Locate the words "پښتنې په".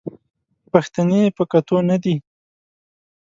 0.71-1.43